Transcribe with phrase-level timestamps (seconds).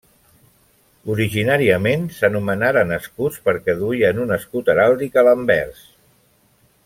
[1.15, 5.85] Originàriament s'anomenaren escuts perquè duien un escut heràldic a l'anvers.